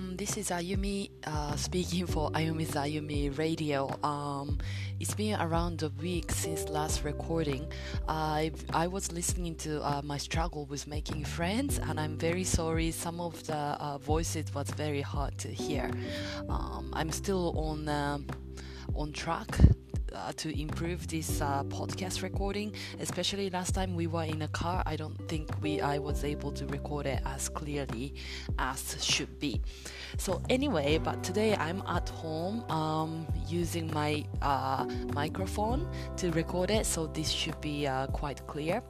Um, 0.00 0.16
this 0.16 0.38
is 0.38 0.48
Ayumi 0.48 1.10
uh, 1.24 1.54
speaking 1.56 2.06
for 2.06 2.30
Ayumi's 2.30 2.70
Ayumi 2.70 3.36
Radio. 3.36 3.90
Um, 4.02 4.56
it's 4.98 5.14
been 5.14 5.38
around 5.38 5.82
a 5.82 5.90
week 6.00 6.32
since 6.32 6.70
last 6.70 7.04
recording. 7.04 7.70
I 8.08 8.52
I 8.72 8.86
was 8.86 9.12
listening 9.12 9.56
to 9.56 9.84
uh, 9.84 10.00
my 10.02 10.16
struggle 10.16 10.64
with 10.64 10.86
making 10.86 11.26
friends, 11.26 11.78
and 11.78 12.00
I'm 12.00 12.16
very 12.16 12.44
sorry. 12.44 12.92
Some 12.92 13.20
of 13.20 13.46
the 13.46 13.54
uh, 13.54 13.98
voices 13.98 14.46
was 14.54 14.70
very 14.70 15.02
hard 15.02 15.36
to 15.36 15.48
hear. 15.48 15.90
Um, 16.48 16.94
I'm 16.94 17.12
still 17.12 17.52
on 17.58 17.86
um, 17.90 18.26
on 18.94 19.12
track 19.12 19.54
uh, 20.14 20.32
to 20.36 20.60
improve 20.60 21.06
this 21.08 21.40
uh, 21.40 21.62
podcast 21.64 22.22
recording. 22.22 22.74
Especially 22.98 23.50
last 23.50 23.74
time 23.74 23.94
we 23.94 24.06
were 24.06 24.24
in 24.24 24.42
a 24.42 24.48
car, 24.48 24.82
I 24.86 24.96
don't 24.96 25.16
think 25.28 25.50
we 25.62 25.80
I 25.80 25.98
was 25.98 26.24
able 26.24 26.52
to 26.52 26.66
record 26.66 27.06
it 27.06 27.22
as 27.24 27.48
clearly 27.48 28.14
as 28.58 29.02
should 29.04 29.38
be. 29.38 29.60
So 30.18 30.42
anyway, 30.48 30.98
but 30.98 31.22
today 31.22 31.54
I'm 31.56 31.82
at 31.86 32.08
home 32.08 32.64
um, 32.70 33.26
using 33.46 33.92
my 33.92 34.24
uh, 34.42 34.86
microphone 35.14 35.88
to 36.16 36.30
record 36.32 36.70
it, 36.70 36.86
so 36.86 37.06
this 37.06 37.28
should 37.30 37.60
be 37.60 37.86
uh, 37.86 38.06
quite 38.08 38.46
clear. 38.46 38.82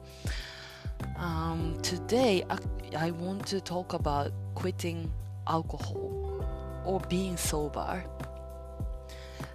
Um, 1.17 1.77
today 1.81 2.43
I, 2.49 2.57
I 2.97 3.11
want 3.11 3.45
to 3.47 3.61
talk 3.61 3.93
about 3.93 4.31
quitting 4.55 5.11
alcohol 5.47 6.45
or 6.85 6.99
being 7.09 7.37
sober 7.37 8.03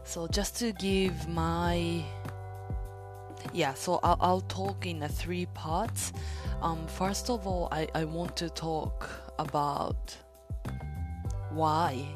so 0.07 0.27
just 0.29 0.57
to 0.57 0.73
give 0.73 1.29
my 1.29 2.03
yeah, 3.53 3.75
so 3.75 4.01
I'll, 4.03 4.17
I'll 4.21 4.41
talk 4.43 4.87
in 4.87 5.01
three 5.09 5.47
parts. 5.47 6.13
Um, 6.63 6.87
first 6.87 7.31
of 7.31 7.47
all, 7.47 7.69
I, 7.71 7.89
I 7.95 8.05
want 8.05 8.37
to 8.39 8.49
talk 8.51 9.09
about 9.39 10.17
why 11.51 12.07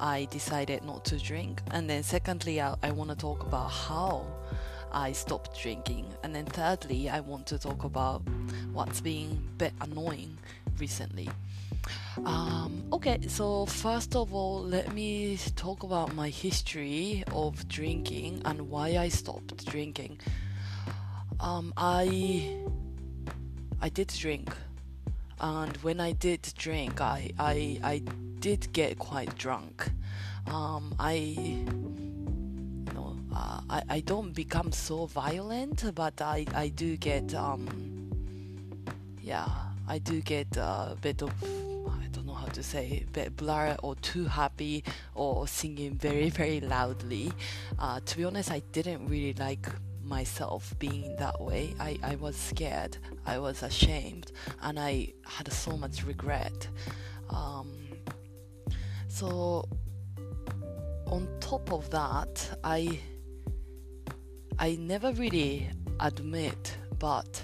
I 0.00 0.26
decided 0.30 0.84
not 0.84 1.04
to 1.06 1.18
drink, 1.18 1.62
and 1.72 1.88
then 1.88 2.02
secondly, 2.02 2.60
I, 2.60 2.74
I 2.82 2.90
want 2.90 3.10
to 3.10 3.16
talk 3.16 3.42
about 3.42 3.68
how 3.68 4.26
I 4.92 5.12
stopped 5.12 5.60
drinking, 5.60 6.06
and 6.22 6.34
then 6.34 6.46
thirdly, 6.46 7.08
I 7.10 7.20
want 7.20 7.46
to 7.48 7.58
talk 7.58 7.84
about 7.84 8.22
what's 8.72 9.00
been 9.00 9.30
a 9.30 9.56
bit 9.56 9.72
annoying 9.80 10.38
recently. 10.80 11.28
Um, 12.24 12.84
okay, 12.92 13.18
so 13.28 13.66
first 13.66 14.16
of 14.16 14.34
all, 14.34 14.62
let 14.62 14.92
me 14.92 15.38
talk 15.56 15.82
about 15.82 16.14
my 16.14 16.28
history 16.28 17.22
of 17.32 17.68
drinking 17.68 18.42
and 18.44 18.68
why 18.68 18.96
I 18.96 19.08
stopped 19.08 19.64
drinking. 19.66 20.18
Um, 21.40 21.72
I 21.76 22.56
I 23.80 23.88
did 23.88 24.08
drink, 24.08 24.50
and 25.40 25.76
when 25.78 26.00
I 26.00 26.12
did 26.12 26.42
drink, 26.58 27.00
I 27.00 27.30
I, 27.38 27.78
I 27.82 28.02
did 28.40 28.72
get 28.72 28.98
quite 28.98 29.36
drunk. 29.38 29.88
Um, 30.48 30.94
I 30.98 31.12
you 31.14 32.92
know 32.94 33.16
uh, 33.34 33.60
I 33.70 33.82
I 33.88 34.00
don't 34.00 34.32
become 34.32 34.72
so 34.72 35.06
violent, 35.06 35.84
but 35.94 36.20
I 36.20 36.44
I 36.54 36.68
do 36.68 36.96
get 36.96 37.34
um 37.34 37.68
yeah 39.22 39.67
I 39.88 39.98
do 39.98 40.20
get 40.20 40.56
a 40.56 40.96
bit 41.00 41.22
of 41.22 41.32
I 41.42 42.06
don't 42.12 42.26
know 42.26 42.34
how 42.34 42.46
to 42.46 42.62
say 42.62 43.06
bit 43.12 43.36
blur 43.36 43.74
or 43.82 43.96
too 43.96 44.26
happy 44.26 44.84
or 45.14 45.48
singing 45.48 45.94
very 45.94 46.28
very 46.28 46.60
loudly. 46.60 47.32
Uh, 47.78 48.00
to 48.04 48.16
be 48.16 48.24
honest, 48.24 48.50
I 48.50 48.60
didn't 48.72 49.06
really 49.06 49.32
like 49.34 49.66
myself 50.04 50.74
being 50.78 51.16
that 51.16 51.40
way. 51.40 51.74
I, 51.80 51.98
I 52.02 52.14
was 52.16 52.36
scared, 52.36 52.98
I 53.26 53.38
was 53.38 53.62
ashamed, 53.62 54.32
and 54.62 54.78
I 54.78 55.12
had 55.26 55.52
so 55.52 55.76
much 55.76 56.04
regret. 56.04 56.68
Um, 57.30 57.72
so 59.08 59.68
on 61.06 61.28
top 61.40 61.72
of 61.72 61.88
that, 61.90 62.58
I 62.62 63.00
I 64.58 64.76
never 64.76 65.12
really 65.12 65.68
admit, 66.00 66.76
but 66.98 67.42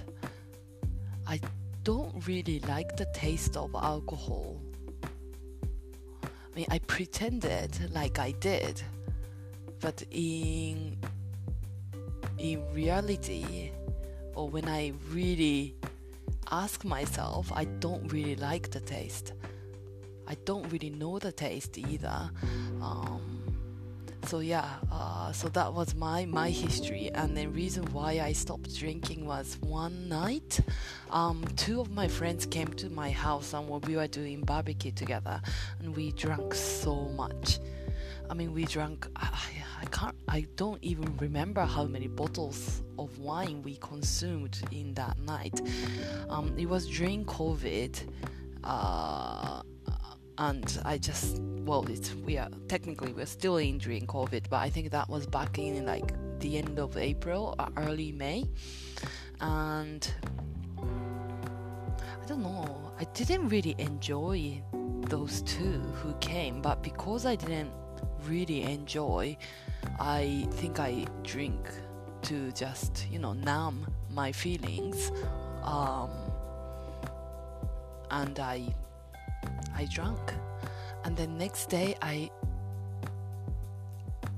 I 1.26 1.40
don't 1.84 2.26
really 2.26 2.60
like 2.60 2.96
the 2.96 3.06
taste 3.14 3.56
of 3.56 3.74
alcohol. 3.74 4.60
I 6.22 6.56
mean, 6.56 6.66
I 6.70 6.78
pretended 6.78 7.92
like 7.92 8.18
I 8.18 8.32
did, 8.32 8.82
but 9.80 10.02
in 10.10 10.96
in 12.38 12.62
reality, 12.72 13.70
or 14.34 14.48
when 14.48 14.66
I 14.66 14.92
really 15.10 15.76
ask 16.50 16.84
myself, 16.84 17.52
I 17.54 17.64
don't 17.64 18.10
really 18.12 18.36
like 18.36 18.70
the 18.70 18.80
taste. 18.80 19.34
I 20.26 20.36
don't 20.46 20.66
really 20.72 20.90
know 20.90 21.18
the 21.18 21.32
taste 21.32 21.76
either. 21.76 22.30
Um, 22.80 23.33
so 24.26 24.38
yeah 24.40 24.68
uh, 24.90 25.32
so 25.32 25.48
that 25.48 25.72
was 25.72 25.94
my 25.94 26.24
my 26.24 26.50
history. 26.50 27.10
And 27.14 27.36
the 27.36 27.46
reason 27.46 27.84
why 27.92 28.20
i 28.20 28.32
stopped 28.32 28.74
drinking 28.74 29.26
was 29.26 29.58
one 29.60 30.08
night 30.08 30.60
um, 31.10 31.44
two 31.56 31.80
of 31.80 31.90
my 31.90 32.08
friends 32.08 32.46
came 32.46 32.68
to 32.74 32.88
my 32.90 33.10
house 33.10 33.52
and 33.52 33.68
we 33.86 33.96
were 33.96 34.06
doing 34.06 34.40
barbecue 34.40 34.92
together. 34.92 35.40
And 35.80 35.94
we 35.94 36.12
drank 36.12 36.54
so 36.54 37.08
much. 37.10 37.60
I 38.30 38.34
mean 38.34 38.52
we 38.54 38.64
drank 38.64 39.06
I, 39.16 39.28
I 39.82 39.84
can't 39.86 40.16
i 40.28 40.46
don't 40.56 40.82
even 40.82 41.14
remember 41.18 41.60
how 41.62 41.84
many 41.84 42.08
bottles 42.08 42.82
of 42.98 43.18
wine 43.18 43.62
we 43.62 43.76
consumed 43.76 44.62
in 44.70 44.94
that 44.94 45.18
night. 45.18 45.60
Um, 46.30 46.54
it 46.58 46.66
was 46.66 46.88
during 46.88 47.24
covid 47.26 48.00
uh, 48.64 49.60
and 50.38 50.80
I 50.84 50.98
just 50.98 51.40
well, 51.64 51.84
it's 51.88 52.14
we 52.14 52.36
are 52.36 52.48
technically 52.68 53.12
we're 53.12 53.26
still 53.26 53.56
in 53.56 53.78
during 53.78 54.06
COVID, 54.06 54.44
but 54.50 54.58
I 54.58 54.68
think 54.68 54.90
that 54.90 55.08
was 55.08 55.26
back 55.26 55.58
in 55.58 55.86
like 55.86 56.12
the 56.40 56.58
end 56.58 56.78
of 56.78 56.96
April, 56.96 57.54
or 57.58 57.68
early 57.76 58.12
May, 58.12 58.44
and 59.40 60.12
I 60.82 62.26
don't 62.26 62.42
know. 62.42 62.92
I 62.98 63.04
didn't 63.14 63.48
really 63.48 63.74
enjoy 63.78 64.62
those 65.08 65.42
two 65.42 65.80
who 66.02 66.14
came, 66.20 66.60
but 66.60 66.82
because 66.82 67.26
I 67.26 67.34
didn't 67.34 67.72
really 68.26 68.62
enjoy, 68.62 69.36
I 69.98 70.46
think 70.52 70.80
I 70.80 71.06
drink 71.22 71.70
to 72.22 72.52
just 72.52 73.06
you 73.10 73.18
know 73.18 73.32
numb 73.32 73.86
my 74.10 74.32
feelings, 74.32 75.10
um, 75.62 76.10
and 78.10 78.38
I 78.38 78.74
I 79.74 79.86
drank. 79.86 80.34
And 81.04 81.16
the 81.16 81.26
next 81.26 81.68
day 81.68 81.96
I 82.00 82.30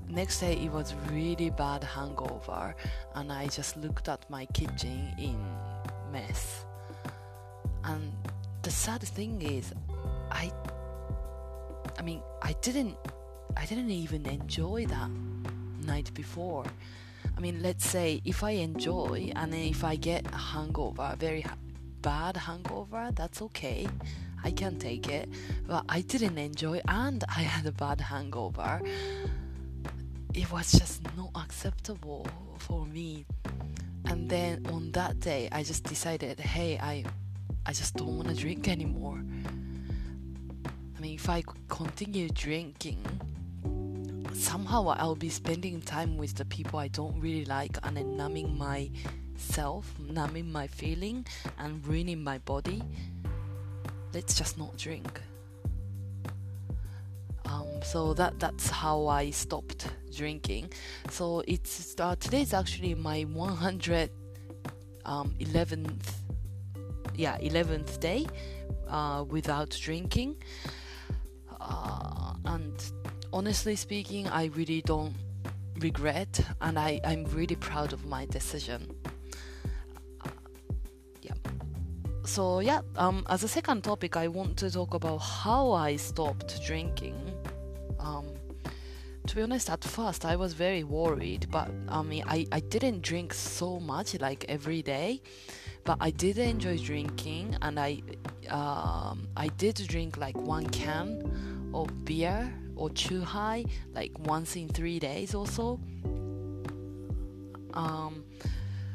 next 0.08 0.40
day 0.40 0.54
it 0.54 0.72
was 0.72 0.94
really 1.10 1.50
bad 1.50 1.82
hangover 1.84 2.74
and 3.14 3.32
I 3.32 3.48
just 3.48 3.76
looked 3.76 4.08
at 4.08 4.28
my 4.30 4.46
kitchen 4.46 5.12
in 5.18 5.38
mess. 6.12 6.64
And 7.84 8.12
the 8.62 8.70
sad 8.70 9.02
thing 9.02 9.42
is 9.42 9.72
I 10.30 10.52
I 11.98 12.02
mean 12.02 12.22
I 12.42 12.54
didn't 12.62 12.96
I 13.56 13.64
didn't 13.64 13.90
even 13.90 14.26
enjoy 14.26 14.86
that 14.86 15.10
night 15.86 16.12
before. 16.14 16.64
I 17.36 17.40
mean, 17.40 17.62
let's 17.62 17.86
say 17.86 18.22
if 18.24 18.42
I 18.42 18.52
enjoy 18.52 19.32
and 19.36 19.54
if 19.54 19.84
I 19.84 19.96
get 19.96 20.26
a 20.32 20.36
hangover, 20.36 21.10
a 21.12 21.16
very 21.16 21.44
bad 22.00 22.36
hangover, 22.36 23.10
that's 23.14 23.42
okay. 23.42 23.86
I 24.46 24.52
can 24.52 24.78
take 24.78 25.08
it. 25.08 25.28
But 25.66 25.84
I 25.88 26.02
didn't 26.02 26.38
enjoy 26.38 26.80
and 26.86 27.24
I 27.28 27.42
had 27.42 27.66
a 27.66 27.72
bad 27.72 28.00
hangover. 28.00 28.80
It 30.34 30.52
was 30.52 30.70
just 30.70 31.02
not 31.16 31.30
acceptable 31.34 32.24
for 32.58 32.86
me. 32.86 33.26
And 34.04 34.30
then 34.30 34.64
on 34.72 34.92
that 34.92 35.18
day 35.18 35.48
I 35.50 35.64
just 35.64 35.82
decided, 35.82 36.38
hey, 36.38 36.78
I 36.78 37.04
I 37.68 37.72
just 37.72 37.96
don't 37.96 38.16
want 38.16 38.28
to 38.28 38.36
drink 38.36 38.68
anymore. 38.68 39.20
I 40.96 41.00
mean, 41.00 41.14
if 41.16 41.28
I 41.28 41.42
continue 41.68 42.28
drinking, 42.28 43.02
somehow 44.32 44.94
I'll 44.96 45.16
be 45.16 45.28
spending 45.28 45.80
time 45.80 46.16
with 46.16 46.36
the 46.36 46.44
people 46.44 46.78
I 46.78 46.86
don't 46.86 47.18
really 47.20 47.46
like 47.46 47.76
and 47.82 47.96
then 47.96 48.16
numbing 48.16 48.56
myself, 48.56 49.92
numbing 49.98 50.52
my 50.52 50.68
feeling, 50.68 51.26
and 51.58 51.84
ruining 51.84 52.22
my 52.22 52.38
body 52.38 52.80
let's 54.16 54.34
just 54.34 54.56
not 54.56 54.74
drink. 54.78 55.20
Um, 57.44 57.68
so 57.82 58.14
that 58.14 58.40
that's 58.40 58.70
how 58.70 59.08
I 59.08 59.28
stopped 59.28 59.88
drinking. 60.16 60.72
So 61.10 61.42
it's 61.46 61.94
uh, 62.00 62.16
today's 62.18 62.54
actually 62.54 62.94
my 62.94 63.26
111th, 63.26 64.08
um, 65.04 65.34
yeah, 67.14 67.36
11th 67.38 68.00
day 68.00 68.26
uh, 68.88 69.24
without 69.28 69.76
drinking. 69.78 70.36
Uh, 71.60 72.32
and 72.46 72.72
honestly 73.34 73.76
speaking, 73.76 74.26
I 74.28 74.46
really 74.46 74.80
don't 74.80 75.14
regret, 75.80 76.40
and 76.62 76.78
I 76.78 77.00
I'm 77.04 77.24
really 77.24 77.56
proud 77.56 77.92
of 77.92 78.06
my 78.06 78.24
decision. 78.24 78.80
So 82.26 82.60
yeah, 82.60 82.80
um, 82.96 83.24
as 83.28 83.44
a 83.44 83.48
second 83.48 83.84
topic, 83.84 84.16
I 84.16 84.28
want 84.28 84.56
to 84.58 84.70
talk 84.70 84.94
about 84.94 85.18
how 85.18 85.72
I 85.72 85.96
stopped 85.96 86.60
drinking. 86.66 87.16
Um, 88.00 88.26
to 89.26 89.36
be 89.36 89.42
honest, 89.42 89.70
at 89.70 89.82
first 89.82 90.24
I 90.24 90.36
was 90.36 90.52
very 90.52 90.84
worried, 90.84 91.46
but 91.50 91.70
I 91.88 92.02
mean, 92.02 92.24
I, 92.26 92.46
I 92.52 92.60
didn't 92.60 93.02
drink 93.02 93.32
so 93.32 93.80
much 93.80 94.18
like 94.20 94.44
every 94.48 94.82
day, 94.82 95.22
but 95.84 95.98
I 96.00 96.10
did 96.10 96.38
enjoy 96.38 96.78
drinking, 96.78 97.56
and 97.62 97.78
I 97.78 98.02
um, 98.50 99.28
I 99.36 99.48
did 99.56 99.76
drink 99.88 100.16
like 100.16 100.36
one 100.36 100.66
can 100.66 101.70
of 101.72 102.04
beer 102.04 102.52
or 102.76 102.90
high 103.24 103.64
like 103.94 104.12
once 104.18 104.56
in 104.56 104.68
three 104.68 104.98
days 104.98 105.34
or 105.34 105.46
so. 105.46 105.80
Um, 107.74 108.24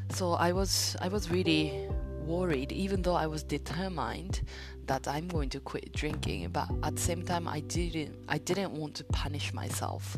so 0.09 0.33
I 0.33 0.51
was 0.51 0.95
I 1.01 1.07
was 1.07 1.29
really 1.29 1.87
worried, 2.31 2.71
even 2.71 3.01
though 3.01 3.15
I 3.15 3.27
was 3.27 3.43
determined 3.43 4.41
that 4.87 5.07
I'm 5.07 5.27
going 5.27 5.49
to 5.49 5.59
quit 5.59 5.91
drinking. 5.91 6.49
But 6.49 6.69
at 6.83 6.95
the 6.95 7.01
same 7.01 7.23
time, 7.23 7.47
I 7.47 7.59
didn't 7.59 8.15
I 8.27 8.37
didn't 8.37 8.71
want 8.71 8.95
to 8.95 9.03
punish 9.05 9.53
myself, 9.53 10.17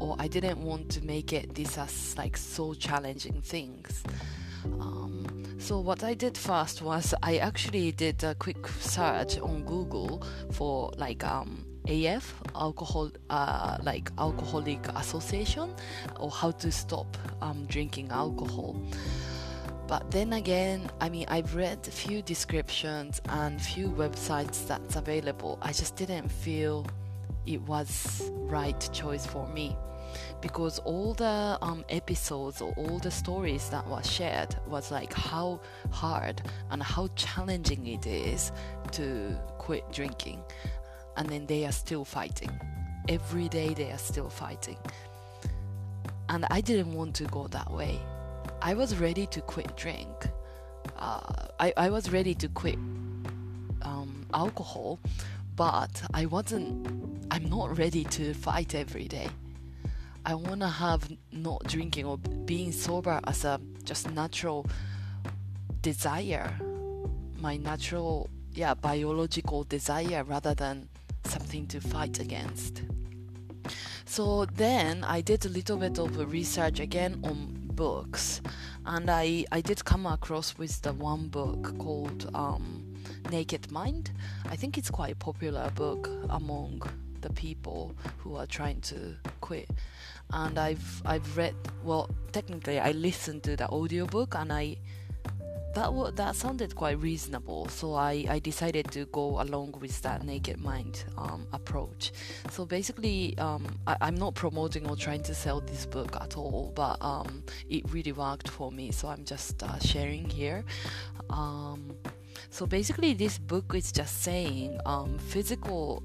or 0.00 0.16
I 0.18 0.28
didn't 0.28 0.58
want 0.58 0.90
to 0.90 1.04
make 1.04 1.32
it 1.32 1.54
this 1.54 1.78
as 1.78 2.14
like 2.18 2.36
so 2.36 2.74
challenging 2.74 3.40
things. 3.42 4.02
Um, 4.80 5.26
so 5.58 5.80
what 5.80 6.02
I 6.02 6.14
did 6.14 6.36
first 6.36 6.82
was 6.82 7.14
I 7.22 7.38
actually 7.38 7.92
did 7.92 8.22
a 8.24 8.34
quick 8.34 8.66
search 8.68 9.38
on 9.38 9.64
Google 9.64 10.22
for 10.52 10.92
like 10.96 11.24
um, 11.24 11.64
AF 11.88 12.34
alcohol 12.54 13.10
uh, 13.30 13.78
like 13.82 14.10
alcoholic 14.18 14.86
association 14.96 15.74
or 16.18 16.30
how 16.30 16.50
to 16.50 16.72
stop 16.72 17.16
um, 17.40 17.66
drinking 17.66 18.10
alcohol. 18.10 18.76
But 19.88 20.10
then 20.10 20.32
again, 20.32 20.90
I 21.00 21.08
mean, 21.08 21.26
I've 21.28 21.54
read 21.54 21.78
a 21.86 21.90
few 21.90 22.20
descriptions 22.20 23.20
and 23.28 23.62
few 23.62 23.88
websites 23.88 24.66
that's 24.66 24.96
available. 24.96 25.58
I 25.62 25.72
just 25.72 25.94
didn't 25.94 26.28
feel 26.28 26.86
it 27.46 27.62
was 27.62 28.28
right 28.32 28.88
choice 28.92 29.24
for 29.24 29.46
me. 29.48 29.76
Because 30.40 30.80
all 30.80 31.14
the 31.14 31.56
um, 31.62 31.84
episodes 31.88 32.60
or 32.60 32.72
all 32.76 32.98
the 32.98 33.10
stories 33.10 33.68
that 33.70 33.86
were 33.86 34.02
shared 34.02 34.56
was 34.66 34.90
like 34.90 35.12
how 35.12 35.60
hard 35.90 36.42
and 36.70 36.82
how 36.82 37.08
challenging 37.14 37.86
it 37.86 38.06
is 38.06 38.50
to 38.92 39.38
quit 39.58 39.84
drinking. 39.92 40.42
And 41.16 41.28
then 41.28 41.46
they 41.46 41.64
are 41.64 41.72
still 41.72 42.04
fighting. 42.04 42.50
Every 43.08 43.48
day 43.48 43.72
they 43.72 43.92
are 43.92 43.98
still 43.98 44.28
fighting. 44.28 44.78
And 46.28 46.44
i 46.50 46.60
didn't 46.60 46.92
want 46.92 47.14
to 47.16 47.24
go 47.24 47.46
that 47.48 47.70
way 47.70 48.00
I 48.62 48.74
was 48.74 48.96
ready 48.96 49.26
to 49.26 49.40
quit 49.40 49.76
drink. 49.76 50.28
Uh, 50.98 51.20
I, 51.60 51.72
I 51.76 51.90
was 51.90 52.10
ready 52.10 52.34
to 52.34 52.48
quit 52.48 52.76
um, 53.82 54.26
alcohol, 54.32 54.98
but 55.54 56.02
I 56.14 56.26
wasn't. 56.26 56.86
I'm 57.30 57.48
not 57.48 57.76
ready 57.78 58.04
to 58.04 58.34
fight 58.34 58.74
every 58.74 59.08
day. 59.08 59.28
I 60.24 60.34
want 60.34 60.60
to 60.60 60.68
have 60.68 61.08
not 61.32 61.64
drinking 61.64 62.06
or 62.06 62.18
being 62.18 62.72
sober 62.72 63.20
as 63.24 63.44
a 63.44 63.60
just 63.84 64.10
natural 64.10 64.66
desire, 65.82 66.52
my 67.38 67.56
natural, 67.56 68.28
yeah, 68.52 68.74
biological 68.74 69.64
desire 69.64 70.24
rather 70.24 70.54
than 70.54 70.88
something 71.24 71.66
to 71.68 71.80
fight 71.80 72.18
against. 72.18 72.82
So 74.04 74.46
then 74.46 75.04
I 75.04 75.20
did 75.20 75.44
a 75.46 75.48
little 75.48 75.76
bit 75.76 75.98
of 75.98 76.16
research 76.32 76.80
again 76.80 77.20
on 77.22 77.55
books, 77.76 78.40
and 78.84 79.10
I 79.10 79.44
I 79.52 79.60
did 79.60 79.84
come 79.84 80.06
across 80.06 80.58
with 80.58 80.80
the 80.82 80.92
one 80.92 81.28
book 81.28 81.78
called 81.78 82.30
um, 82.34 82.94
Naked 83.30 83.70
Mind. 83.70 84.10
I 84.50 84.56
think 84.56 84.78
it's 84.78 84.90
quite 84.90 85.12
a 85.12 85.16
popular 85.16 85.70
book 85.74 86.08
among 86.30 86.82
the 87.20 87.32
people 87.32 87.94
who 88.18 88.36
are 88.36 88.46
trying 88.46 88.80
to 88.82 89.14
quit. 89.40 89.68
And 90.32 90.58
I've 90.58 91.02
I've 91.04 91.36
read 91.36 91.54
well 91.84 92.08
technically 92.32 92.80
I 92.80 92.92
listened 92.92 93.42
to 93.44 93.56
the 93.56 93.68
audiobook 93.68 94.34
and 94.34 94.52
I 94.52 94.76
that 95.76 95.92
w- 95.92 96.10
that 96.12 96.34
sounded 96.34 96.74
quite 96.74 96.98
reasonable. 97.02 97.68
So 97.68 97.94
I, 97.94 98.24
I 98.30 98.38
decided 98.38 98.90
to 98.92 99.04
go 99.06 99.42
along 99.42 99.74
with 99.78 100.00
that 100.02 100.24
naked 100.24 100.58
mind 100.58 101.04
um, 101.18 101.46
approach. 101.52 102.12
So 102.50 102.64
basically, 102.64 103.36
um, 103.36 103.66
I, 103.86 104.08
am 104.08 104.14
not 104.14 104.34
promoting 104.34 104.88
or 104.88 104.96
trying 104.96 105.22
to 105.24 105.34
sell 105.34 105.60
this 105.60 105.84
book 105.84 106.16
at 106.18 106.38
all, 106.38 106.72
but 106.74 106.96
um, 107.02 107.42
it 107.68 107.82
really 107.92 108.12
worked 108.12 108.48
for 108.48 108.72
me. 108.72 108.90
So 108.90 109.08
I'm 109.08 109.24
just 109.24 109.62
uh, 109.62 109.78
sharing 109.80 110.30
here. 110.30 110.64
Um, 111.28 111.94
so 112.48 112.64
basically, 112.64 113.12
this 113.12 113.36
book 113.36 113.74
is 113.74 113.92
just 113.92 114.22
saying 114.22 114.80
um, 114.86 115.18
physical 115.18 116.02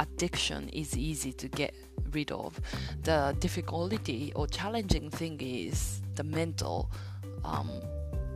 addiction 0.00 0.68
is 0.68 0.98
easy 0.98 1.32
to 1.32 1.48
get 1.48 1.74
rid 2.12 2.30
of. 2.30 2.60
The 3.04 3.34
difficulty 3.40 4.32
or 4.36 4.46
challenging 4.46 5.08
thing 5.08 5.40
is 5.40 6.02
the 6.14 6.24
mental 6.24 6.90
um, 7.42 7.70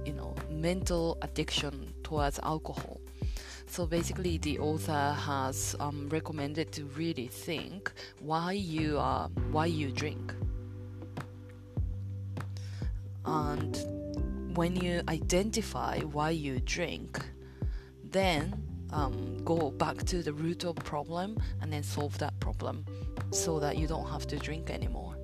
you 0.09 0.15
know 0.15 0.35
mental 0.61 1.19
addiction 1.23 1.95
towards 2.03 2.39
alcohol. 2.43 3.01
So 3.67 3.87
basically, 3.87 4.39
the 4.39 4.59
author 4.59 5.15
has 5.19 5.77
um, 5.79 6.09
recommended 6.09 6.73
to 6.73 6.85
really 6.97 7.27
think 7.27 7.93
why 8.21 8.53
you 8.53 8.99
are 8.99 9.29
why 9.51 9.67
you 9.67 9.91
drink, 9.91 10.33
and 13.25 13.77
when 14.57 14.75
you 14.75 15.03
identify 15.09 16.01
why 16.01 16.31
you 16.31 16.61
drink, 16.61 17.23
then 18.11 18.55
um, 18.91 19.37
go 19.45 19.71
back 19.71 19.99
to 20.07 20.23
the 20.23 20.33
root 20.33 20.65
of 20.65 20.75
problem 20.77 21.39
and 21.61 21.71
then 21.71 21.83
solve 21.83 22.17
that 22.19 22.33
problem, 22.41 22.87
so 23.31 23.61
that 23.61 23.77
you 23.77 23.87
don't 23.87 24.09
have 24.09 24.27
to 24.29 24.37
drink 24.37 24.71
anymore. 24.71 25.15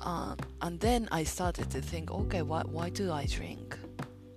Uh, 0.00 0.34
and 0.62 0.80
then 0.80 1.08
I 1.12 1.24
started 1.24 1.70
to 1.70 1.80
think, 1.80 2.10
okay, 2.10 2.42
why, 2.42 2.62
why 2.62 2.90
do 2.90 3.12
I 3.12 3.26
drink? 3.26 3.78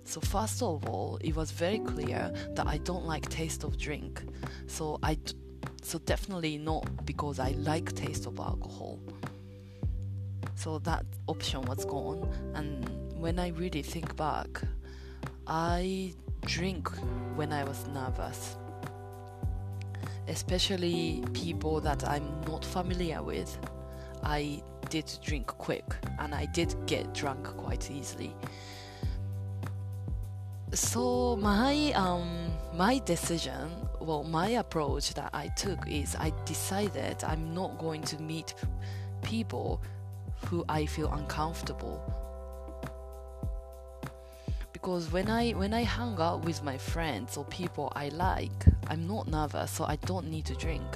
So 0.04 0.20
first 0.20 0.62
of 0.62 0.86
all, 0.86 1.18
it 1.22 1.34
was 1.34 1.50
very 1.50 1.78
clear 1.78 2.32
that 2.54 2.66
I 2.66 2.78
don't 2.78 3.06
like 3.06 3.28
taste 3.28 3.64
of 3.64 3.78
drink. 3.78 4.22
So 4.66 4.98
I, 5.02 5.18
so 5.82 5.98
definitely 6.00 6.58
not 6.58 7.06
because 7.06 7.38
I 7.38 7.50
like 7.58 7.92
taste 7.94 8.26
of 8.26 8.38
alcohol. 8.38 9.00
So 10.56 10.78
that 10.80 11.04
option 11.26 11.62
was 11.62 11.84
gone. 11.84 12.28
And 12.54 12.88
when 13.20 13.38
I 13.38 13.48
really 13.48 13.82
think 13.82 14.14
back, 14.16 14.60
I 15.46 16.14
drink 16.42 16.88
when 17.34 17.52
I 17.52 17.64
was 17.64 17.86
nervous. 17.88 18.56
Especially 20.28 21.24
people 21.32 21.80
that 21.80 22.06
I'm 22.08 22.40
not 22.42 22.64
familiar 22.64 23.22
with. 23.22 23.58
I 24.22 24.62
did 24.90 25.10
drink 25.22 25.46
quick 25.46 25.84
and 26.18 26.34
I 26.34 26.46
did 26.46 26.74
get 26.86 27.12
drunk 27.14 27.44
quite 27.44 27.90
easily. 27.90 28.34
So 30.74 31.36
my 31.36 31.92
um 31.92 32.50
my 32.74 32.98
decision, 32.98 33.70
well 34.00 34.24
my 34.24 34.48
approach 34.58 35.14
that 35.14 35.30
I 35.32 35.46
took 35.56 35.78
is 35.88 36.16
I 36.16 36.32
decided 36.44 37.22
I'm 37.22 37.54
not 37.54 37.78
going 37.78 38.02
to 38.02 38.20
meet 38.20 38.54
people 39.22 39.80
who 40.46 40.64
I 40.68 40.86
feel 40.86 41.12
uncomfortable. 41.12 42.02
Because 44.72 45.12
when 45.12 45.30
I 45.30 45.52
when 45.52 45.72
I 45.72 45.84
hang 45.84 46.16
out 46.18 46.44
with 46.44 46.64
my 46.64 46.76
friends 46.76 47.36
or 47.36 47.44
people 47.44 47.92
I 47.94 48.08
like, 48.08 48.66
I'm 48.88 49.06
not 49.06 49.28
nervous, 49.28 49.70
so 49.70 49.84
I 49.84 49.94
don't 50.06 50.28
need 50.28 50.44
to 50.46 50.54
drink. 50.56 50.86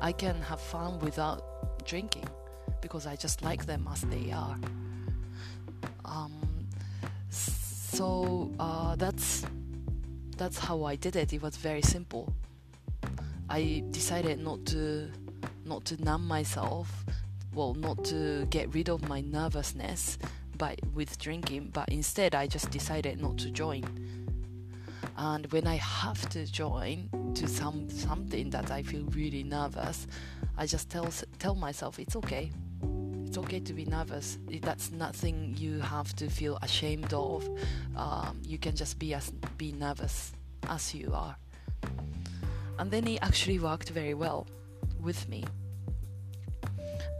I 0.00 0.12
can 0.12 0.40
have 0.42 0.60
fun 0.60 1.00
without 1.00 1.84
drinking 1.84 2.28
because 2.80 3.04
I 3.04 3.16
just 3.16 3.42
like 3.42 3.66
them 3.66 3.88
as 3.90 4.02
they 4.02 4.30
are. 4.30 4.56
Um, 6.04 6.43
so 7.94 8.50
uh, 8.58 8.96
that's 8.96 9.44
that's 10.36 10.58
how 10.58 10.82
I 10.82 10.96
did 10.96 11.14
it. 11.14 11.32
It 11.32 11.40
was 11.40 11.56
very 11.56 11.82
simple. 11.82 12.32
I 13.48 13.84
decided 13.92 14.40
not 14.40 14.66
to 14.66 15.10
not 15.64 15.84
to 15.86 16.02
numb 16.02 16.26
myself, 16.26 17.04
well, 17.54 17.74
not 17.74 18.04
to 18.06 18.46
get 18.50 18.74
rid 18.74 18.88
of 18.88 19.08
my 19.08 19.20
nervousness 19.20 20.18
by 20.58 20.76
with 20.92 21.18
drinking, 21.20 21.70
but 21.72 21.88
instead 21.88 22.34
I 22.34 22.48
just 22.48 22.70
decided 22.70 23.20
not 23.22 23.38
to 23.38 23.50
join. 23.50 23.84
And 25.16 25.46
when 25.52 25.68
I 25.68 25.76
have 25.76 26.28
to 26.30 26.44
join 26.50 27.08
to 27.34 27.46
some 27.46 27.88
something 27.88 28.50
that 28.50 28.72
I 28.72 28.82
feel 28.82 29.04
really 29.04 29.44
nervous, 29.44 30.08
I 30.58 30.66
just 30.66 30.90
tell 30.90 31.08
tell 31.38 31.54
myself 31.54 32.00
it's 32.00 32.16
okay 32.16 32.50
it's 33.34 33.44
okay 33.44 33.58
to 33.58 33.72
be 33.72 33.84
nervous. 33.86 34.38
That's 34.62 34.92
nothing 34.92 35.56
you 35.58 35.80
have 35.80 36.14
to 36.16 36.30
feel 36.30 36.56
ashamed 36.62 37.12
of. 37.12 37.48
Um, 37.96 38.40
you 38.44 38.58
can 38.58 38.76
just 38.76 39.00
be 39.00 39.12
as 39.12 39.32
be 39.58 39.72
nervous 39.72 40.32
as 40.68 40.94
you 40.94 41.12
are. 41.12 41.36
And 42.78 42.92
then 42.92 43.08
it 43.08 43.18
actually 43.22 43.58
worked 43.58 43.88
very 43.88 44.14
well 44.14 44.46
with 45.00 45.28
me. 45.28 45.42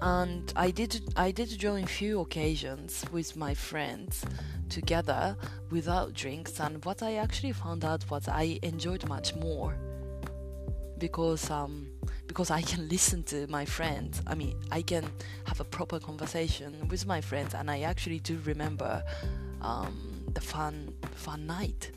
And 0.02 0.52
I 0.54 0.70
did 0.70 1.02
I 1.16 1.32
did 1.32 1.48
join 1.58 1.84
few 1.84 2.20
occasions 2.20 3.04
with 3.10 3.36
my 3.36 3.52
friends 3.52 4.24
together 4.68 5.36
without 5.72 6.14
drinks, 6.14 6.60
and 6.60 6.84
what 6.84 7.02
I 7.02 7.16
actually 7.16 7.52
found 7.52 7.84
out 7.84 8.08
was 8.08 8.28
I 8.28 8.60
enjoyed 8.62 9.08
much 9.08 9.34
more 9.34 9.76
because 10.98 11.50
um, 11.50 11.88
because 12.26 12.50
I 12.50 12.62
can 12.62 12.88
listen 12.88 13.22
to 13.24 13.46
my 13.48 13.64
friends. 13.64 14.22
I 14.26 14.34
mean, 14.34 14.56
I 14.70 14.82
can 14.82 15.04
have 15.46 15.60
a 15.60 15.64
proper 15.64 15.98
conversation 15.98 16.88
with 16.88 17.06
my 17.06 17.20
friends, 17.20 17.54
and 17.54 17.70
I 17.70 17.80
actually 17.82 18.20
do 18.20 18.38
remember 18.44 19.02
um, 19.60 20.24
the 20.32 20.40
fun 20.40 20.94
fun 21.14 21.46
night. 21.46 21.90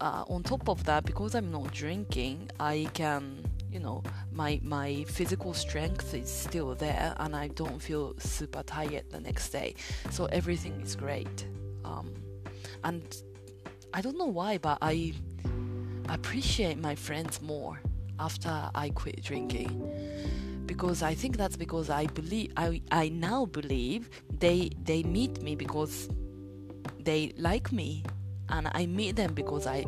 Uh, 0.00 0.24
on 0.28 0.42
top 0.42 0.68
of 0.68 0.84
that, 0.84 1.04
because 1.04 1.34
I'm 1.34 1.50
not 1.50 1.72
drinking, 1.72 2.50
I 2.60 2.88
can 2.92 3.42
you 3.76 3.80
know 3.80 4.02
my 4.32 4.60
my 4.62 5.04
physical 5.08 5.52
strength 5.52 6.14
is 6.14 6.32
still 6.32 6.74
there 6.74 7.14
and 7.18 7.36
I 7.36 7.48
don't 7.48 7.78
feel 7.78 8.14
super 8.18 8.62
tired 8.62 9.04
the 9.10 9.20
next 9.20 9.50
day 9.50 9.74
so 10.10 10.24
everything 10.26 10.80
is 10.80 10.96
great 10.96 11.46
um, 11.84 12.14
and 12.84 13.02
I 13.92 14.00
don't 14.00 14.16
know 14.16 14.32
why 14.40 14.56
but 14.56 14.78
I 14.80 15.12
appreciate 16.08 16.78
my 16.78 16.94
friends 16.94 17.42
more 17.42 17.78
after 18.18 18.70
I 18.74 18.90
quit 18.90 19.22
drinking. 19.22 19.82
Because 20.66 21.02
I 21.02 21.14
think 21.14 21.36
that's 21.36 21.56
because 21.56 21.90
I 21.90 22.06
believe 22.06 22.52
I, 22.56 22.82
I 22.90 23.08
now 23.08 23.46
believe 23.46 24.10
they 24.38 24.70
they 24.82 25.02
meet 25.04 25.40
me 25.42 25.54
because 25.54 26.08
they 27.00 27.32
like 27.38 27.72
me. 27.72 28.04
And 28.48 28.68
I 28.72 28.86
meet 28.86 29.16
them 29.16 29.34
because 29.34 29.66
I 29.66 29.86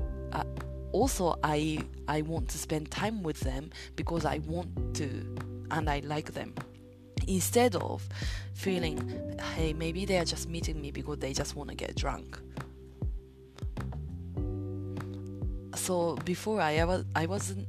also 0.93 1.39
I 1.43 1.79
I 2.07 2.23
want 2.23 2.49
to 2.51 2.59
spend 2.59 2.91
time 2.91 3.23
with 3.23 3.41
them 3.41 3.71
because 3.97 4.25
I 4.25 4.39
want 4.39 4.95
to 4.97 5.37
and 5.71 5.89
I 5.89 6.01
like 6.01 6.33
them. 6.33 6.55
Instead 7.27 7.77
of 7.77 8.09
feeling 8.55 9.39
hey 9.55 9.73
maybe 9.73 10.05
they 10.05 10.19
are 10.19 10.25
just 10.25 10.49
meeting 10.49 10.81
me 10.81 10.91
because 10.91 11.19
they 11.19 11.33
just 11.33 11.57
want 11.57 11.71
to 11.71 11.77
get 11.77 11.95
drunk. 11.95 12.39
So 15.75 16.17
before 16.25 16.61
I 16.61 16.75
ever 16.75 17.05
I 17.15 17.27
wasn't 17.27 17.69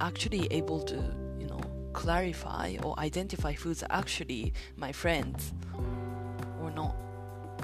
actually 0.00 0.46
able 0.50 0.80
to, 0.80 0.96
you 1.38 1.46
know, 1.46 1.60
clarify 1.92 2.76
or 2.82 2.98
identify 2.98 3.52
who's 3.52 3.84
actually 3.90 4.52
my 4.76 4.92
friends 4.92 5.52
or 6.62 6.70
not, 6.70 6.96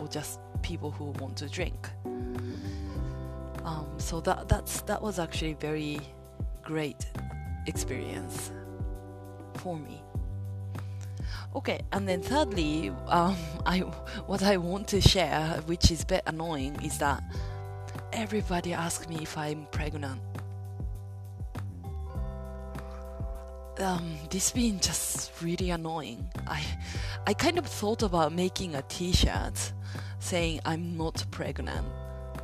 or 0.00 0.09
just 0.09 0.40
people 0.62 0.90
who 0.90 1.07
want 1.21 1.37
to 1.38 1.49
drink. 1.49 1.88
Um, 3.64 3.88
so 3.99 4.21
that 4.21 4.49
that's 4.49 4.83
that 4.83 5.02
was 5.02 5.19
actually 5.19 5.55
very 5.55 5.99
great 6.62 7.07
experience 7.66 8.52
for 9.55 9.76
me. 9.76 10.02
Okay, 11.55 11.81
and 11.93 12.07
then 12.07 12.21
thirdly, 12.23 12.90
um, 13.09 13.37
I 13.66 13.78
what 14.26 14.43
I 14.43 14.57
want 14.57 14.88
to 14.88 15.00
share, 15.00 15.61
which 15.66 15.90
is 15.90 16.02
a 16.02 16.07
bit 16.07 16.23
annoying, 16.26 16.76
is 16.83 16.99
that 16.99 17.23
everybody 18.12 18.73
asks 18.73 19.09
me 19.09 19.19
if 19.23 19.37
I'm 19.37 19.66
pregnant 19.73 20.21
um, 23.78 24.16
this 24.30 24.50
been 24.50 24.80
just 24.80 25.30
really 25.42 25.71
annoying. 25.71 26.28
I 26.47 26.62
I 27.26 27.35
kind 27.35 27.59
of 27.59 27.66
thought 27.66 28.02
about 28.02 28.33
making 28.33 28.75
a 28.75 28.83
T-shirt 28.83 29.73
saying 30.18 30.61
I'm 30.64 30.97
not 30.97 31.25
pregnant 31.30 31.87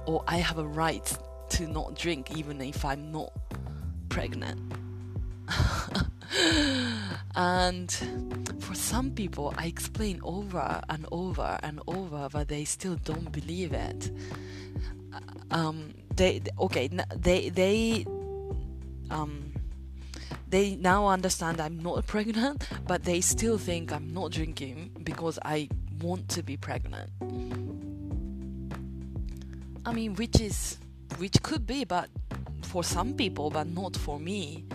or 0.07 0.25
I 0.27 0.37
have 0.37 0.59
a 0.59 0.67
right 0.67 1.17
to 1.51 1.67
not 1.67 1.97
drink 1.97 2.37
even 2.37 2.61
if 2.61 2.85
I'm 2.85 3.13
not 3.13 3.33
pregnant. 4.09 4.61
and 7.35 7.91
for 8.61 8.75
some 8.75 9.11
people, 9.11 9.53
I 9.57 9.67
explain 9.67 10.21
over 10.23 10.81
and 10.89 11.07
over 11.13 11.59
and 11.63 11.81
over, 11.87 12.29
but 12.33 12.49
they 12.49 12.65
still 12.65 12.97
don't 13.05 13.31
believe 13.33 13.73
it. 13.73 14.11
Um, 15.51 15.95
they 16.17 16.43
okay, 16.59 16.89
they 17.17 17.51
they 17.51 18.07
um 19.11 19.52
they 20.53 20.77
now 20.77 21.09
understand 21.09 21.61
I'm 21.63 21.79
not 21.79 22.07
pregnant, 22.07 22.69
but 22.87 23.05
they 23.05 23.23
still 23.23 23.57
think 23.57 23.91
I'm 23.91 24.13
not 24.13 24.33
drinking 24.33 24.91
because 25.03 25.39
I 25.43 25.71
want 26.03 26.29
to 26.29 26.43
be 26.43 26.59
pregnant. 26.59 27.11
I 29.87 29.93
mean, 29.95 30.15
which 30.15 30.41
is 30.43 30.77
which 31.17 31.43
could 31.43 31.67
be, 31.67 31.85
but 31.85 32.11
for 32.65 32.85
some 32.85 33.15
people, 33.15 33.49
but 33.49 33.67
not 33.67 33.97
for 33.97 34.21
me. 34.21 34.67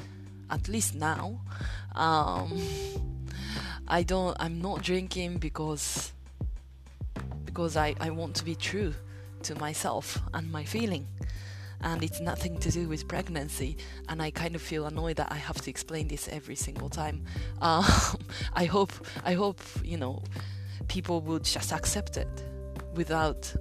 At 0.49 0.67
least 0.67 0.95
now, 0.95 1.41
um, 1.93 2.59
I 3.87 4.01
don't. 4.01 4.35
I'm 4.39 4.59
not 4.59 4.81
drinking 4.81 5.37
because 5.37 6.11
because 7.45 7.77
I, 7.77 7.93
I 7.99 8.09
want 8.09 8.35
to 8.37 8.43
be 8.45 8.55
true 8.55 8.95
to 9.43 9.53
myself 9.55 10.19
and 10.33 10.51
my 10.51 10.63
feeling 10.63 11.05
and 11.81 12.03
it's 12.03 12.19
nothing 12.19 12.57
to 12.59 12.71
do 12.71 12.87
with 12.87 13.07
pregnancy. 13.07 13.77
And 14.09 14.21
I 14.21 14.31
kind 14.31 14.55
of 14.55 14.61
feel 14.61 14.85
annoyed 14.85 15.17
that 15.17 15.31
I 15.31 15.35
have 15.35 15.61
to 15.61 15.69
explain 15.69 16.07
this 16.07 16.27
every 16.27 16.55
single 16.55 16.89
time. 16.89 17.23
Um, 17.61 17.85
I 18.53 18.65
hope, 18.65 18.93
I 19.25 19.33
hope 19.33 19.61
you 19.83 19.97
know, 19.97 20.21
people 20.87 21.21
would 21.21 21.43
just 21.43 21.73
accept 21.73 22.17
it 22.17 22.29
without 22.93 23.53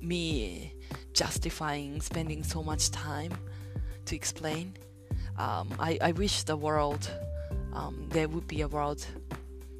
me 0.00 0.74
justifying 1.14 2.00
spending 2.00 2.42
so 2.42 2.62
much 2.62 2.90
time 2.90 3.32
to 4.04 4.16
explain. 4.16 4.74
Um, 5.38 5.70
I, 5.78 5.98
I 6.00 6.12
wish 6.12 6.42
the 6.42 6.56
world 6.56 7.10
um, 7.72 8.06
there 8.10 8.28
would 8.28 8.46
be 8.46 8.60
a 8.60 8.68
world 8.68 9.06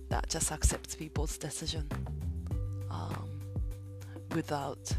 that 0.09 0.29
just 0.29 0.51
accepts 0.51 0.95
people's 0.95 1.37
decision 1.37 1.89
um, 2.91 3.29
without 4.35 4.93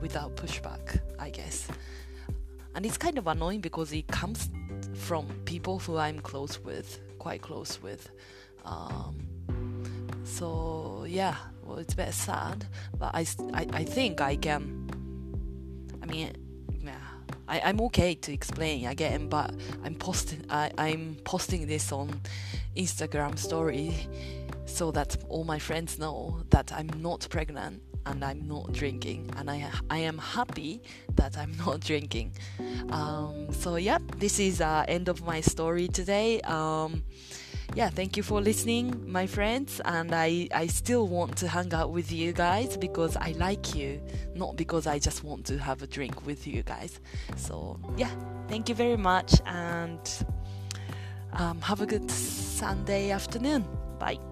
without 0.00 0.36
pushback, 0.36 1.00
I 1.18 1.30
guess. 1.30 1.68
And 2.74 2.86
it's 2.86 2.96
kind 2.96 3.18
of 3.18 3.26
annoying 3.26 3.60
because 3.60 3.92
it 3.92 4.06
comes 4.08 4.48
from 4.94 5.26
people 5.44 5.78
who 5.80 5.96
I'm 5.96 6.20
close 6.20 6.60
with, 6.60 7.00
quite 7.18 7.42
close 7.42 7.82
with. 7.82 8.10
Um, 8.64 9.16
so 10.24 11.04
yeah, 11.08 11.36
well, 11.64 11.78
it's 11.78 11.94
a 11.94 11.96
bit 11.96 12.14
sad, 12.14 12.66
but 12.98 13.14
I, 13.14 13.26
I, 13.52 13.66
I 13.72 13.84
think 13.84 14.20
I 14.20 14.36
can. 14.36 14.88
I 16.02 16.06
mean, 16.06 16.32
yeah, 16.82 16.94
I, 17.48 17.60
I'm 17.64 17.80
okay 17.82 18.14
to 18.14 18.32
explain 18.32 18.86
again, 18.86 19.28
but 19.28 19.54
I'm 19.84 19.94
posting 19.94 20.44
I, 20.48 20.70
I'm 20.78 21.16
posting 21.24 21.66
this 21.66 21.92
on 21.92 22.20
Instagram 22.76 23.38
story 23.38 23.94
so 24.66 24.90
that 24.92 25.16
all 25.28 25.44
my 25.44 25.58
friends 25.58 25.98
know 25.98 26.42
that 26.50 26.72
I'm 26.72 26.90
not 27.02 27.26
pregnant 27.28 27.82
and 28.06 28.24
I'm 28.24 28.46
not 28.46 28.72
drinking, 28.72 29.30
and 29.36 29.50
I 29.50 29.70
I 29.88 29.98
am 29.98 30.18
happy 30.18 30.82
that 31.16 31.36
I'm 31.36 31.56
not 31.66 31.80
drinking. 31.80 32.32
Um, 32.90 33.52
so 33.52 33.76
yeah, 33.76 33.98
this 34.18 34.38
is 34.38 34.60
uh, 34.60 34.84
end 34.88 35.08
of 35.08 35.22
my 35.24 35.40
story 35.40 35.88
today. 35.88 36.40
Um, 36.42 37.02
yeah, 37.74 37.88
thank 37.88 38.16
you 38.16 38.22
for 38.22 38.40
listening, 38.40 39.10
my 39.10 39.26
friends, 39.26 39.80
and 39.84 40.12
I 40.14 40.48
I 40.52 40.66
still 40.66 41.06
want 41.06 41.36
to 41.38 41.48
hang 41.48 41.72
out 41.72 41.90
with 41.92 42.10
you 42.10 42.32
guys 42.32 42.76
because 42.76 43.16
I 43.16 43.32
like 43.38 43.74
you, 43.74 44.00
not 44.34 44.56
because 44.56 44.86
I 44.86 44.98
just 44.98 45.22
want 45.22 45.44
to 45.46 45.58
have 45.58 45.82
a 45.82 45.86
drink 45.86 46.26
with 46.26 46.46
you 46.46 46.62
guys. 46.62 47.00
So 47.36 47.78
yeah, 47.96 48.10
thank 48.48 48.68
you 48.68 48.74
very 48.74 48.96
much, 48.96 49.40
and 49.46 50.00
um, 51.34 51.60
have 51.60 51.80
a 51.80 51.86
good 51.86 52.10
Sunday 52.10 53.10
afternoon. 53.10 53.64
Bye. 53.98 54.29